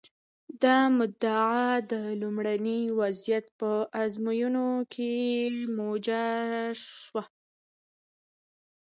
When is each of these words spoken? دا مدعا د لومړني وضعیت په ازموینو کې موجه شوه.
دا 0.63 0.77
مدعا 0.97 1.61
د 1.91 1.93
لومړني 2.21 2.81
وضعیت 2.99 3.45
په 3.59 3.71
ازموینو 4.01 4.69
کې 4.93 5.13
موجه 5.77 6.25
شوه. 6.85 7.23